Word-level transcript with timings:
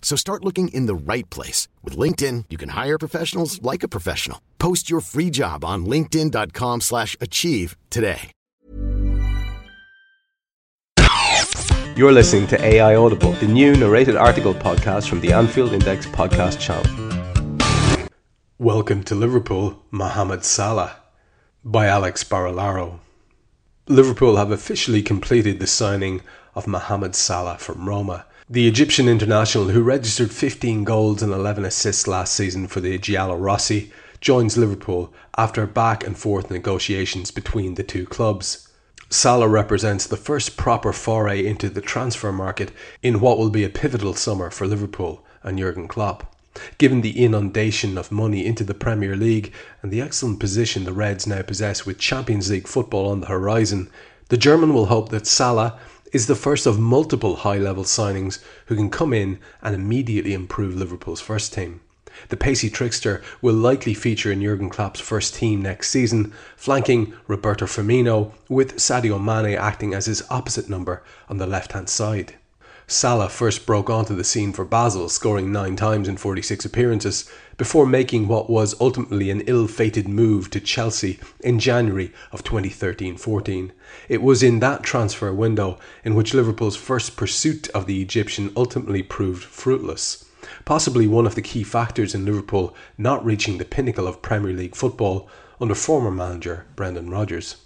So 0.00 0.16
start 0.16 0.44
looking 0.44 0.68
in 0.68 0.86
the 0.86 0.94
right 0.94 1.28
place. 1.28 1.68
With 1.84 1.98
LinkedIn, 1.98 2.46
you 2.48 2.56
can 2.56 2.70
hire 2.70 2.98
professionals 2.98 3.60
like 3.60 3.82
a 3.82 3.88
professional. 3.88 4.40
Post 4.58 4.88
your 4.88 5.00
free 5.00 5.28
job 5.28 5.64
on 5.64 5.84
linkedin.com 5.84 6.80
slash 6.80 7.14
achieve 7.20 7.76
today. 7.90 8.32
You're 11.96 12.12
listening 12.12 12.46
to 12.48 12.64
AI 12.64 12.94
Audible, 12.94 13.32
the 13.32 13.48
new 13.48 13.74
narrated 13.74 14.14
article 14.14 14.54
podcast 14.54 15.08
from 15.08 15.20
the 15.20 15.32
Anfield 15.32 15.72
Index 15.72 16.06
podcast 16.06 16.60
channel. 16.60 16.86
Welcome 18.56 19.02
to 19.04 19.16
Liverpool, 19.16 19.82
Mohamed 19.90 20.44
Salah 20.44 20.96
by 21.64 21.86
Alex 21.86 22.22
Barilaro. 22.22 23.00
Liverpool 23.88 24.36
have 24.36 24.52
officially 24.52 25.02
completed 25.02 25.58
the 25.58 25.66
signing 25.66 26.22
of 26.54 26.68
Mohamed 26.68 27.16
Salah 27.16 27.58
from 27.58 27.88
Roma. 27.88 28.26
The 28.50 28.66
Egyptian 28.66 29.08
international, 29.10 29.68
who 29.68 29.82
registered 29.82 30.30
15 30.30 30.82
goals 30.82 31.20
and 31.20 31.34
11 31.34 31.66
assists 31.66 32.06
last 32.06 32.32
season 32.32 32.66
for 32.66 32.80
the 32.80 32.96
Giallo 32.96 33.36
Rossi, 33.36 33.92
joins 34.22 34.56
Liverpool 34.56 35.12
after 35.36 35.66
back 35.66 36.02
and 36.02 36.16
forth 36.16 36.50
negotiations 36.50 37.30
between 37.30 37.74
the 37.74 37.82
two 37.82 38.06
clubs. 38.06 38.66
Salah 39.10 39.48
represents 39.48 40.06
the 40.06 40.16
first 40.16 40.56
proper 40.56 40.94
foray 40.94 41.44
into 41.44 41.68
the 41.68 41.82
transfer 41.82 42.32
market 42.32 42.72
in 43.02 43.20
what 43.20 43.36
will 43.36 43.50
be 43.50 43.64
a 43.64 43.68
pivotal 43.68 44.14
summer 44.14 44.50
for 44.50 44.66
Liverpool 44.66 45.22
and 45.42 45.58
Jurgen 45.58 45.86
Klopp. 45.86 46.34
Given 46.78 47.02
the 47.02 47.22
inundation 47.22 47.98
of 47.98 48.10
money 48.10 48.46
into 48.46 48.64
the 48.64 48.72
Premier 48.72 49.14
League 49.14 49.52
and 49.82 49.92
the 49.92 50.00
excellent 50.00 50.40
position 50.40 50.84
the 50.84 50.94
Reds 50.94 51.26
now 51.26 51.42
possess 51.42 51.84
with 51.84 51.98
Champions 51.98 52.50
League 52.50 52.66
football 52.66 53.10
on 53.10 53.20
the 53.20 53.26
horizon, 53.26 53.90
the 54.30 54.38
German 54.38 54.72
will 54.72 54.86
hope 54.86 55.10
that 55.10 55.26
Salah 55.26 55.78
is 56.12 56.26
the 56.26 56.34
first 56.34 56.66
of 56.66 56.78
multiple 56.78 57.36
high 57.36 57.58
level 57.58 57.84
signings 57.84 58.42
who 58.66 58.76
can 58.76 58.90
come 58.90 59.12
in 59.12 59.38
and 59.62 59.74
immediately 59.74 60.32
improve 60.32 60.74
Liverpool's 60.74 61.20
first 61.20 61.52
team. 61.52 61.80
The 62.30 62.36
pacey 62.36 62.68
trickster 62.70 63.22
will 63.40 63.54
likely 63.54 63.94
feature 63.94 64.32
in 64.32 64.42
Jurgen 64.42 64.70
Klopp's 64.70 65.00
first 65.00 65.34
team 65.34 65.62
next 65.62 65.90
season, 65.90 66.32
flanking 66.56 67.14
Roberto 67.26 67.66
Firmino, 67.66 68.32
with 68.48 68.76
Sadio 68.76 69.22
Mane 69.22 69.56
acting 69.56 69.94
as 69.94 70.06
his 70.06 70.24
opposite 70.28 70.68
number 70.68 71.02
on 71.28 71.38
the 71.38 71.46
left 71.46 71.72
hand 71.72 71.88
side. 71.88 72.34
Salah 72.90 73.28
first 73.28 73.66
broke 73.66 73.90
onto 73.90 74.14
the 74.14 74.24
scene 74.24 74.54
for 74.54 74.64
Basel, 74.64 75.10
scoring 75.10 75.52
9 75.52 75.76
times 75.76 76.08
in 76.08 76.16
46 76.16 76.64
appearances, 76.64 77.30
before 77.58 77.84
making 77.84 78.26
what 78.26 78.48
was 78.48 78.74
ultimately 78.80 79.30
an 79.30 79.42
ill 79.42 79.68
fated 79.68 80.08
move 80.08 80.48
to 80.48 80.58
Chelsea 80.58 81.20
in 81.40 81.58
January 81.58 82.14
of 82.32 82.42
2013 82.42 83.18
14. 83.18 83.72
It 84.08 84.22
was 84.22 84.42
in 84.42 84.60
that 84.60 84.84
transfer 84.84 85.34
window 85.34 85.78
in 86.02 86.14
which 86.14 86.32
Liverpool's 86.32 86.76
first 86.76 87.14
pursuit 87.14 87.68
of 87.74 87.84
the 87.84 88.00
Egyptian 88.00 88.54
ultimately 88.56 89.02
proved 89.02 89.44
fruitless 89.44 90.24
possibly 90.64 91.06
one 91.06 91.26
of 91.26 91.34
the 91.34 91.42
key 91.42 91.62
factors 91.62 92.14
in 92.14 92.24
Liverpool 92.24 92.74
not 92.96 93.22
reaching 93.22 93.58
the 93.58 93.66
pinnacle 93.66 94.06
of 94.06 94.22
Premier 94.22 94.54
League 94.54 94.74
football 94.74 95.28
under 95.60 95.74
former 95.74 96.10
manager 96.10 96.64
Brendan 96.74 97.10
Rodgers. 97.10 97.56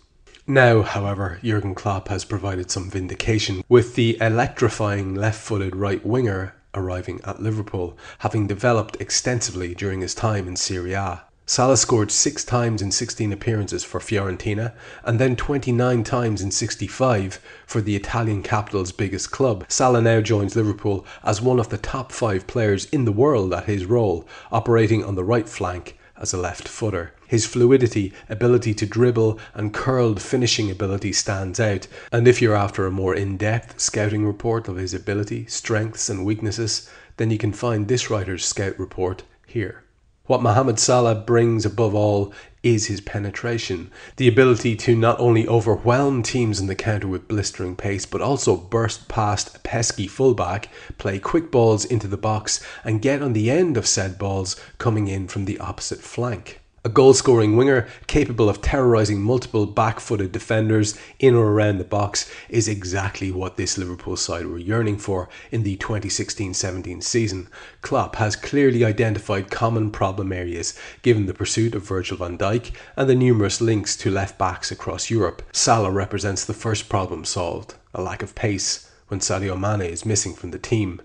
Now, 0.53 0.83
however, 0.83 1.39
Jurgen 1.43 1.75
Klopp 1.75 2.09
has 2.09 2.27
provided 2.27 2.71
some 2.71 2.91
vindication 2.91 3.65
with 3.71 3.95
the 3.95 4.19
electrifying 4.21 5.15
left 5.15 5.41
footed 5.41 5.75
right 5.75 6.05
winger 6.05 6.55
arriving 6.75 7.23
at 7.25 7.41
Liverpool, 7.41 7.97
having 8.19 8.49
developed 8.49 9.01
extensively 9.01 9.75
during 9.75 10.03
his 10.03 10.15
time 10.15 10.47
in 10.47 10.57
Serie 10.57 10.93
A. 10.93 11.23
Salah 11.47 11.79
scored 11.79 12.11
six 12.11 12.45
times 12.45 12.83
in 12.83 12.93
16 12.93 13.33
appearances 13.33 13.83
for 13.83 13.99
Fiorentina 13.99 14.75
and 15.05 15.19
then 15.19 15.37
29 15.37 16.05
times 16.05 16.43
in 16.43 16.51
65 16.51 17.41
for 17.67 17.81
the 17.81 17.97
Italian 17.97 18.43
capital's 18.43 18.93
biggest 18.93 19.31
club. 19.31 19.65
Salah 19.69 20.03
now 20.03 20.21
joins 20.21 20.55
Liverpool 20.55 21.07
as 21.25 21.41
one 21.41 21.61
of 21.61 21.71
the 21.71 21.79
top 21.79 22.13
five 22.13 22.47
players 22.47 22.85
in 22.91 23.07
the 23.07 23.11
world 23.11 23.55
at 23.55 23.65
his 23.65 23.87
role, 23.87 24.29
operating 24.51 25.03
on 25.03 25.15
the 25.15 25.25
right 25.25 25.49
flank 25.49 25.97
as 26.23 26.33
a 26.33 26.39
left 26.39 26.69
footer. 26.69 27.13
His 27.27 27.45
fluidity, 27.45 28.13
ability 28.31 28.73
to 28.75 28.87
dribble, 28.87 29.39
and 29.53 29.75
curled 29.75 30.23
finishing 30.23 30.71
ability 30.71 31.13
stands 31.13 31.61
out, 31.61 31.89
and 32.11 32.27
if 32.29 32.41
you're 32.41 32.57
after 32.57 32.87
a 32.87 32.91
more 32.91 33.15
in 33.15 33.37
depth 33.37 33.81
scouting 33.81 34.25
report 34.25 34.69
of 34.69 34.77
his 34.77 34.95
ability, 34.95 35.47
strengths, 35.47 36.09
and 36.09 36.25
weaknesses, 36.25 36.89
then 37.17 37.31
you 37.31 37.39
can 37.39 37.53
find 37.53 37.89
this 37.89 38.09
writer's 38.09 38.45
scout 38.45 38.79
report 38.79 39.25
here. 39.47 39.82
What 40.27 40.41
Mohamed 40.41 40.79
Salah 40.79 41.17
brings 41.17 41.67
above 41.67 41.97
all 41.97 42.33
is 42.63 42.87
his 42.87 43.01
penetration, 43.01 43.91
the 44.19 44.29
ability 44.29 44.77
to 44.77 44.95
not 44.95 45.19
only 45.19 45.49
overwhelm 45.49 46.23
teams 46.23 46.61
in 46.61 46.69
the 46.69 46.77
counter 46.77 47.09
with 47.09 47.27
blistering 47.27 47.75
pace, 47.75 48.07
but 48.07 48.23
also 48.23 48.57
burst 48.57 49.09
past 49.09 49.57
a 49.57 49.59
pesky 49.59 50.07
fullback, 50.07 50.69
play 50.97 51.19
quick 51.19 51.51
balls 51.51 51.85
into 51.85 52.07
the 52.07 52.17
box, 52.17 52.65
and 52.85 53.03
get 53.03 53.21
on 53.21 53.33
the 53.33 53.51
end 53.51 53.77
of 53.77 53.85
said 53.85 54.17
balls 54.17 54.55
coming 54.79 55.09
in 55.09 55.27
from 55.27 55.45
the 55.45 55.59
opposite 55.59 56.01
flank. 56.01 56.62
A 56.85 56.89
goal 56.89 57.15
scoring 57.15 57.57
winger 57.57 57.87
capable 58.09 58.49
of 58.49 58.61
terrorising 58.61 59.23
multiple 59.23 59.67
back 59.67 60.01
footed 60.01 60.33
defenders 60.33 60.99
in 61.21 61.33
or 61.33 61.53
around 61.53 61.79
the 61.79 61.85
box 61.85 62.29
is 62.49 62.67
exactly 62.67 63.31
what 63.31 63.57
this 63.57 63.79
Liverpool 63.79 64.17
side 64.17 64.47
were 64.47 64.59
yearning 64.59 64.99
for 64.99 65.29
in 65.53 65.63
the 65.63 65.77
2016 65.77 66.53
17 66.55 67.01
season. 67.01 67.49
Klopp 67.83 68.17
has 68.17 68.35
clearly 68.35 68.85
identified 68.85 69.49
common 69.49 69.93
problem 69.93 70.33
areas 70.33 70.77
given 71.03 71.27
the 71.27 71.35
pursuit 71.35 71.77
of 71.77 71.87
Virgil 71.87 72.17
van 72.17 72.37
Dijk 72.37 72.73
and 72.97 73.09
the 73.09 73.15
numerous 73.15 73.61
links 73.61 73.97
to 73.99 74.11
left 74.11 74.37
backs 74.37 74.73
across 74.73 75.09
Europe. 75.09 75.41
Salah 75.53 75.93
represents 75.93 76.45
the 76.45 76.53
first 76.53 76.89
problem 76.89 77.25
solved 77.25 77.77
a 77.95 78.03
lack 78.03 78.25
of 78.25 78.35
pace 78.35 78.91
when 79.07 79.21
Sadio 79.21 79.57
Mane 79.57 79.89
is 79.89 80.05
missing 80.05 80.35
from 80.35 80.51
the 80.51 80.59
team 80.59 81.01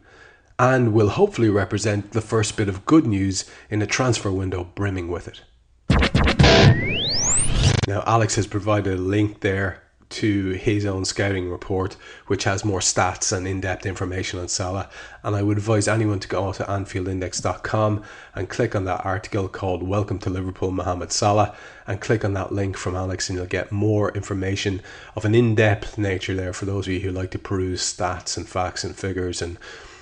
and 0.58 0.92
will 0.92 1.10
hopefully 1.10 1.52
represent 1.52 2.14
the 2.14 2.22
first 2.22 2.58
bit 2.58 2.68
of 2.68 2.88
good 2.88 3.06
news 3.06 3.46
in 3.70 3.84
a 3.84 3.86
transfer 3.86 4.32
window 4.32 4.64
brimming 4.74 5.08
with 5.08 5.28
it. 5.28 5.42
Now, 7.88 8.04
Alex 8.06 8.36
has 8.36 8.48
provided 8.48 9.00
a 9.00 9.02
link 9.02 9.40
there 9.40 9.82
to 10.10 10.50
his 10.52 10.86
own 10.86 11.06
scouting 11.06 11.50
report, 11.50 11.96
which 12.28 12.44
has 12.44 12.66
more 12.66 12.82
stats 12.82 13.32
and 13.32 13.48
in 13.48 13.62
depth 13.62 13.86
information 13.86 14.42
on 14.42 14.50
Salah. 14.50 14.90
And 15.24 15.38
I 15.38 15.42
would 15.42 15.58
advise 15.58 15.88
anyone 15.88 16.20
to 16.20 16.28
go 16.28 16.52
to 16.52 16.66
AnfieldIndex.com 16.66 18.04
and 18.36 18.50
click 18.50 18.76
on 18.76 18.84
that 18.84 19.06
article 19.06 19.48
called 19.48 19.84
Welcome 19.84 20.20
to 20.20 20.30
Liverpool 20.30 20.72
Mohamed 20.72 21.14
Salah 21.14 21.56
and 21.88 22.02
click 22.02 22.26
on 22.26 22.34
that 22.34 22.52
link 22.52 22.76
from 22.76 22.94
Alex, 22.94 23.30
and 23.30 23.38
you'll 23.38 23.48
get 23.48 23.72
more 23.72 24.12
information 24.12 24.82
of 25.16 25.24
an 25.24 25.34
in 25.34 25.56
depth 25.56 25.98
nature 25.98 26.36
there 26.36 26.52
for 26.52 26.66
those 26.66 26.88
of 26.88 26.94
you 26.94 27.00
who 27.00 27.12
like 27.12 27.32
to 27.32 27.40
peruse 27.40 27.82
stats 27.82 28.36
and 28.36 28.50
facts 28.50 28.84
and 28.84 28.98
figures 28.98 29.42
and 29.42 29.58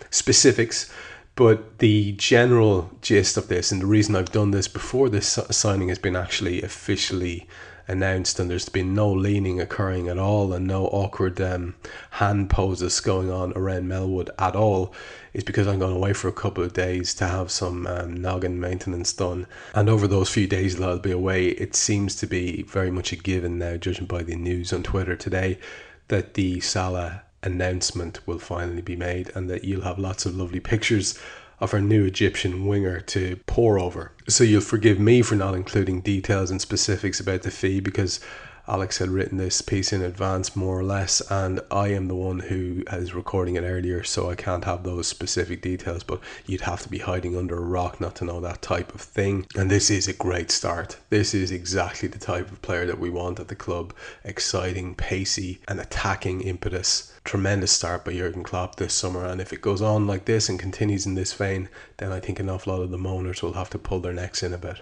specifics. 0.09 0.91
But 1.35 1.77
the 1.79 2.13
general 2.13 2.89
gist 3.01 3.37
of 3.37 3.47
this, 3.47 3.71
and 3.71 3.79
the 3.79 3.85
reason 3.85 4.15
I've 4.15 4.31
done 4.31 4.49
this 4.49 4.67
before 4.67 5.07
this 5.07 5.37
signing 5.51 5.89
has 5.89 5.99
been 5.99 6.15
actually 6.15 6.63
officially 6.63 7.47
announced, 7.87 8.39
and 8.39 8.49
there's 8.49 8.69
been 8.69 8.93
no 8.93 9.11
leaning 9.11 9.59
occurring 9.59 10.07
at 10.07 10.17
all, 10.17 10.53
and 10.53 10.67
no 10.67 10.87
awkward 10.87 11.39
um, 11.41 11.75
hand 12.11 12.49
poses 12.49 12.99
going 12.99 13.29
on 13.29 13.53
around 13.53 13.87
Melwood 13.87 14.29
at 14.39 14.55
all, 14.55 14.93
is 15.33 15.43
because 15.43 15.67
I'm 15.67 15.79
going 15.79 15.95
away 15.95 16.13
for 16.13 16.27
a 16.27 16.33
couple 16.33 16.63
of 16.63 16.73
days 16.73 17.13
to 17.15 17.27
have 17.27 17.51
some 17.51 17.85
um, 17.87 18.15
noggin 18.15 18.59
maintenance 18.59 19.13
done. 19.13 19.47
And 19.73 19.89
over 19.89 20.07
those 20.07 20.29
few 20.29 20.47
days 20.47 20.77
that 20.77 20.87
I'll 20.87 20.99
be 20.99 21.11
away, 21.11 21.47
it 21.47 21.75
seems 21.75 22.15
to 22.17 22.27
be 22.27 22.63
very 22.63 22.91
much 22.91 23.11
a 23.11 23.15
given 23.15 23.57
now, 23.57 23.77
judging 23.77 24.07
by 24.07 24.23
the 24.23 24.35
news 24.35 24.73
on 24.73 24.83
Twitter 24.83 25.15
today, 25.15 25.59
that 26.07 26.35
the 26.35 26.59
Salah 26.59 27.23
announcement 27.43 28.25
will 28.27 28.39
finally 28.39 28.81
be 28.81 28.95
made 28.95 29.31
and 29.35 29.49
that 29.49 29.63
you'll 29.63 29.83
have 29.83 29.99
lots 29.99 30.25
of 30.25 30.35
lovely 30.35 30.59
pictures 30.59 31.17
of 31.59 31.73
our 31.73 31.81
new 31.81 32.05
Egyptian 32.05 32.65
winger 32.65 32.99
to 32.99 33.37
pore 33.45 33.79
over. 33.79 34.11
So 34.27 34.43
you'll 34.43 34.61
forgive 34.61 34.99
me 34.99 35.21
for 35.21 35.35
not 35.35 35.55
including 35.55 36.01
details 36.01 36.51
and 36.51 36.61
specifics 36.61 37.19
about 37.19 37.43
the 37.43 37.51
fee 37.51 37.79
because 37.79 38.19
Alex 38.67 38.97
had 38.97 39.09
written 39.09 39.37
this 39.37 39.61
piece 39.61 39.93
in 39.93 40.01
advance, 40.01 40.55
more 40.55 40.79
or 40.79 40.83
less, 40.83 41.21
and 41.29 41.59
I 41.69 41.89
am 41.89 42.07
the 42.07 42.15
one 42.15 42.39
who 42.39 42.83
is 42.91 43.13
recording 43.13 43.55
it 43.55 43.61
earlier, 43.61 44.03
so 44.03 44.29
I 44.29 44.35
can't 44.35 44.65
have 44.65 44.83
those 44.83 45.07
specific 45.07 45.61
details. 45.61 46.03
But 46.03 46.19
you'd 46.47 46.61
have 46.61 46.81
to 46.81 46.89
be 46.89 46.97
hiding 46.97 47.37
under 47.37 47.57
a 47.57 47.61
rock 47.61 48.01
not 48.01 48.15
to 48.17 48.25
know 48.25 48.41
that 48.41 48.61
type 48.63 48.95
of 48.95 49.01
thing. 49.01 49.45
And 49.55 49.69
this 49.69 49.91
is 49.91 50.07
a 50.07 50.13
great 50.13 50.49
start. 50.49 50.97
This 51.09 51.33
is 51.33 51.51
exactly 51.51 52.09
the 52.09 52.17
type 52.17 52.51
of 52.51 52.61
player 52.61 52.85
that 52.87 52.99
we 52.99 53.09
want 53.09 53.39
at 53.39 53.49
the 53.49 53.55
club 53.55 53.93
exciting, 54.23 54.95
pacey, 54.95 55.61
and 55.67 55.79
attacking 55.79 56.41
impetus. 56.41 57.13
Tremendous 57.23 57.71
start 57.71 58.03
by 58.03 58.13
Jurgen 58.13 58.43
Klopp 58.43 58.77
this 58.77 58.93
summer, 58.93 59.25
and 59.25 59.39
if 59.39 59.53
it 59.53 59.61
goes 59.61 59.81
on 59.81 60.07
like 60.07 60.25
this 60.25 60.49
and 60.49 60.59
continues 60.59 61.05
in 61.05 61.15
this 61.15 61.33
vein, 61.33 61.69
then 61.97 62.11
I 62.11 62.19
think 62.19 62.39
an 62.39 62.49
awful 62.49 62.73
lot 62.73 62.83
of 62.83 62.91
the 62.91 62.97
moaners 62.97 63.41
will 63.41 63.53
have 63.53 63.69
to 63.71 63.79
pull 63.79 63.99
their 63.99 64.13
necks 64.13 64.41
in 64.41 64.53
a 64.53 64.57
bit. 64.57 64.81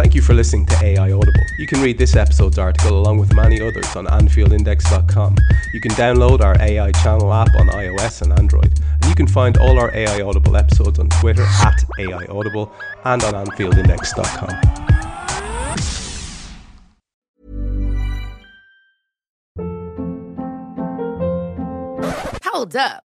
Thank 0.00 0.14
you 0.14 0.22
for 0.22 0.32
listening 0.32 0.64
to 0.64 0.82
AI 0.82 1.12
Audible. 1.12 1.44
You 1.58 1.66
can 1.66 1.82
read 1.82 1.98
this 1.98 2.16
episode's 2.16 2.56
article 2.58 2.98
along 2.98 3.18
with 3.18 3.34
many 3.34 3.60
others 3.60 3.94
on 3.94 4.06
AnfieldIndex.com. 4.06 5.36
You 5.74 5.80
can 5.82 5.90
download 5.90 6.40
our 6.40 6.56
AI 6.58 6.90
channel 6.92 7.30
app 7.34 7.54
on 7.58 7.68
iOS 7.68 8.22
and 8.22 8.32
Android. 8.32 8.80
And 8.94 9.04
you 9.04 9.14
can 9.14 9.26
find 9.26 9.58
all 9.58 9.78
our 9.78 9.94
AI 9.94 10.22
Audible 10.22 10.56
episodes 10.56 10.98
on 10.98 11.10
Twitter 11.10 11.42
at 11.42 11.84
AI 11.98 12.24
Audible 12.30 12.72
and 13.04 13.22
on 13.24 13.44
AnfieldIndex.com. 13.44 14.56
Hold 22.42 22.74
up. 22.74 23.04